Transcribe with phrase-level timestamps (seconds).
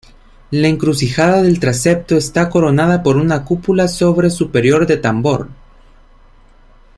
[0.49, 5.49] La encrucijada del transepto está coronada por una cúpula sobre superior de tambor.